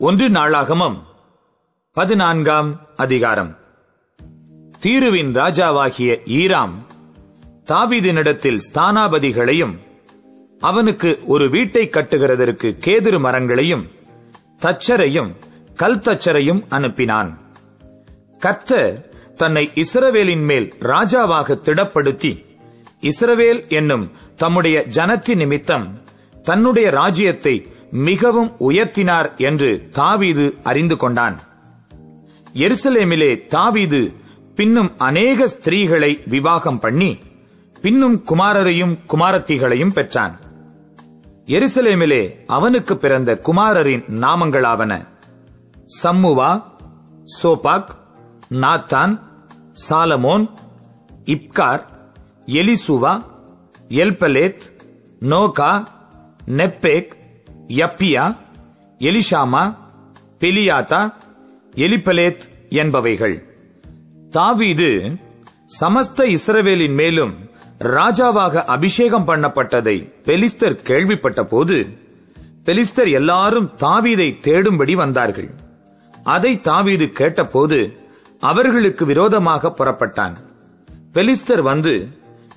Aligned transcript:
ஒன்று 0.00 0.30
நாளாகமம் 0.30 1.02
பதினான்காம் 1.92 2.80
அதிகாரம். 2.96 3.56
தீருவின் 4.82 5.32
ராஜாவாகிய 5.32 6.10
ஈராம் 6.26 6.74
தாவீதினிடத்தில் 7.64 8.58
ஸ்தானாபதிகளையும் 8.72 9.78
அவனுக்கு 10.60 11.18
ஒரு 11.26 11.50
வீட்டை 11.50 11.88
கட்டுகிறதற்கு 11.88 12.76
கேதுரு 12.84 13.18
மரங்களையும் 13.18 13.86
தச்சரையும் 14.62 15.32
கல் 15.76 15.98
தச்சரையும் 15.98 16.62
அனுப்பினான். 16.68 17.36
கர்த்தர் 18.38 19.10
தன்னை 19.34 19.72
இஸ்ரவேலின் 19.74 20.44
மேல் 20.44 20.72
ராஜாவாக 20.80 21.58
திடப்படுத்தி 21.62 22.44
இஸ்ரவேல் 23.00 23.68
என்னும் 23.68 24.10
தம்முடைய 24.36 24.84
ஜனத்தின் 24.86 25.36
நிமித்தம் 25.36 26.02
தன்னுடைய 26.42 26.90
ராஜ்யத்தை 26.90 27.72
மிகவும் 27.90 28.50
உயர்த்தினார் 28.60 29.36
என்று 29.36 29.88
தாவீது 29.92 30.58
அறிந்து 30.62 30.96
கொண்டான். 30.96 31.38
எருசலேமிலே 32.54 33.46
தாவீது 33.46 34.12
பின்னும் 34.56 34.98
அநேக 34.98 35.46
ஸ்திரீகளை 35.46 36.28
விவாகம் 36.28 36.78
பண்ணி 36.78 37.18
பின்னும் 37.80 38.24
குமாரரையும் 38.28 38.98
குமாரத்திகளையும் 39.08 39.92
பெற்றான். 39.92 40.38
எருசலேமிலே 41.46 42.44
அவனுக்கு 42.46 42.96
பிறந்த 42.96 43.40
குமாரரின் 43.46 44.04
நாமங்களாவன 44.04 45.06
Shammua 46.02 46.62
Shobab 47.42 47.88
Nathan 48.50 49.20
Solomon 49.88 50.48
இப்கார் 51.24 51.86
Elishua 52.46 53.24
Elpelet 53.88 54.60
Nogah 55.20 55.88
Nepheg 56.46 57.16
Japhia 57.68 58.36
Elishama 58.98 59.76
Beeliada 60.40 61.00
Eliphelet 61.74 62.44
என்பவைகள். 62.70 63.36
தாவீது 64.30 64.88
சமஸ்த 65.80 66.36
இஸ்ரவேலின் 66.36 66.94
மேலும் 66.94 67.34
ராஜாவாக 67.78 68.64
அபிஷேகம் 68.64 69.26
பண்ணப்பட்டதை 69.26 69.96
பெலிஸ்தர் 70.24 70.82
கேள்விப்பட்ட 70.82 71.44
போது 71.44 71.86
பெலிஸ்தர் 72.64 73.10
எல்லாரும் 73.12 73.70
தாவீதை 73.76 74.28
தேடும்படி 74.44 74.92
வந்தார்கள். 74.92 75.50
அதை 76.24 76.60
தாவீது 76.60 77.06
கேட்டபோது 77.08 77.92
அவர்களுக்கு 78.40 79.06
விரோதமாக 79.06 79.74
புறப்பட்டான். 79.78 80.36
பெலிஸ்தர் 81.12 81.62
வந்து 81.62 82.08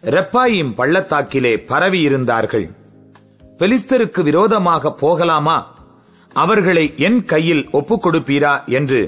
ரெப்பாயின் 0.02 0.74
பள்ளத்தாக்கிலே 0.76 1.58
பரவி 1.58 2.02
இருந்தார்கள் 2.02 2.68
பெலிஸ்தருக்கு 3.62 4.22
விரோதமாக 4.24 4.92
போகலாமா? 4.92 5.76
அவர்களை 6.34 6.94
என் 6.98 7.24
கையில் 7.24 7.70
ஒப்புக் 7.72 8.04
கொடுப்பீரா 8.06 8.54
என்று 8.66 9.02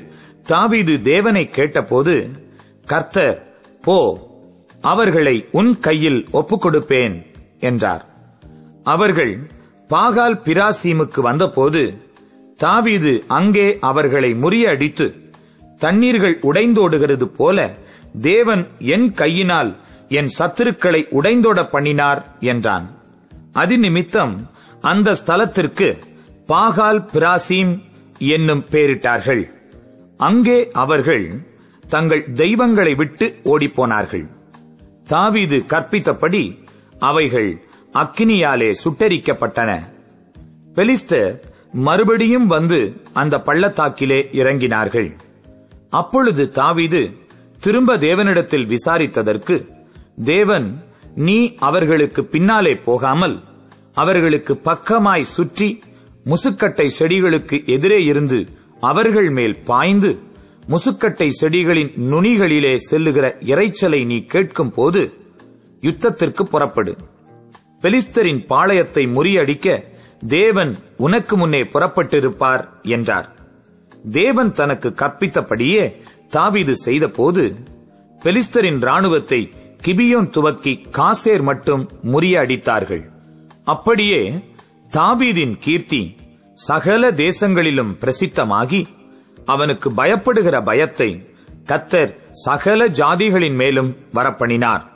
தாவீது 0.44 1.02
தேவனை 1.02 1.44
கேட்டபோது 1.48 2.30
கர்த்தர் 2.86 3.38
போ 3.82 3.98
அவர்களை 4.82 5.36
உன் 5.52 5.80
கையில் 5.80 6.28
ஒப்புக் 6.32 6.64
கொடுப்பேன் 6.66 7.16
என்றார். 7.60 8.04
அவர்கள் 8.84 9.34
பாகால் 9.90 10.38
பிராசீமுக்கு 10.48 11.22
வந்தபோது 11.22 11.84
தாவீது 12.56 13.24
அங்கே 13.28 13.68
அவர்களை 13.80 14.34
முறியடித்து 14.34 15.08
தண்ணீர்கள் 15.78 16.38
உடைந்தோடுகிறது 16.42 17.24
போல 17.24 17.58
தேவன் 18.22 18.68
என் 18.80 19.12
கையினால் 19.12 19.72
என் 20.10 20.30
சத்துருக்களை 20.40 21.02
உடைந்தோட 21.20 21.70
பண்ணினார் 21.70 22.22
என்றான். 22.40 22.86
அதிநிமித்தம் 23.54 24.34
அந்த 24.82 25.10
ஸ்தலத்திற்கு 25.12 25.88
பாகால் 26.48 27.02
பிராசீம் 27.14 27.74
என்னும் 28.18 28.64
பெயரிட்டார்கள் 28.72 29.44
அங்கே 30.18 30.72
அவர்கள் 30.72 31.26
தங்கள் 31.88 32.24
தெய்வங்களை 32.34 32.94
விட்டு 32.96 33.26
ஓடிப்போனார்கள். 33.44 34.26
தாவீது 35.04 35.58
கற்பித்தபடி 35.68 36.44
அவைகள் 37.00 37.50
அக்கினியாலே 37.94 38.70
சுட்டரிக்கப்பட்டன. 38.84 39.72
பெலிஸ்தர் 40.76 41.34
மறுபடியும் 41.72 42.48
வந்து 42.48 42.80
அந்த 43.14 43.38
பள்ளத்தாக்கிலே 43.38 44.20
இறங்கினார்கள். 44.32 45.10
அப்பொழுது 45.90 46.50
தாவீது 46.50 47.02
திரும்ப 47.60 47.98
தேவனிடத்தில் 47.98 48.68
விசாரித்ததற்கு 48.68 49.56
தேவன் 50.24 50.68
நீ 51.16 51.38
அவர்களுக்கு 51.60 52.26
பின்னாலே 52.26 52.74
போகாமல் 52.76 53.36
அவர்களுக்கு 53.94 54.54
பக்கமாய் 54.64 55.32
சுற்றி 55.36 55.70
முசுக்கட்டை 56.26 56.88
செடிகளுக்கு 57.00 57.58
எதிரே 57.68 58.04
இருந்து 58.04 58.40
அவர்கள் 58.80 59.30
மேல் 59.30 59.56
பாய்ந்து 59.64 60.12
முசுக்கட்டை 60.70 61.28
செடிகளின் 61.42 61.92
நுனிகளிலே 62.12 62.76
செல்லுகிற 62.90 63.26
இறைச்சலை 63.42 64.06
நீ 64.06 64.18
கேட்கும் 64.26 64.72
போது 64.72 65.02
யுத்தத்திற்கு 65.82 66.44
புறப்படு. 66.44 66.94
பெலிஸ்தரின் 67.82 68.42
பாளையத்தை 68.50 69.04
முறியடிக்க 69.16 69.68
தேவன் 70.28 70.72
உனக்கு 70.98 71.38
முன்னே 71.38 71.62
புறப்பட்டிருப்பார் 71.64 72.64
என்றார். 72.96 73.28
தேவன் 74.12 74.52
தனக்கு 74.52 74.90
கற்பித்தபடியே 75.02 75.84
தாவீது 76.28 76.76
செய்தபோது 76.76 77.44
பெலிஸ்தரின் 78.22 78.80
ராணுவத்தை 78.80 79.42
கிபியோன் 79.86 80.30
துவக்கி 80.30 80.74
காசேர் 80.92 81.42
மட்டும் 81.42 81.84
முறியடித்தார்கள். 82.04 83.04
அப்படியே 83.64 84.44
தாவீதின் 84.92 85.58
கீர்த்தி 85.58 86.16
சகல 86.54 87.12
தேசங்களிலும் 87.12 87.94
பிரசித்தமாகி 88.00 88.86
அவனுக்கு 89.46 89.92
பயப்படுகிற 89.92 90.64
பயத்தை 90.64 91.28
கத்தர் 91.66 92.16
சகல 92.32 92.88
ஜாதிகளின் 92.88 93.56
மேலும் 93.56 93.96
வரப்பணினார். 94.14 94.93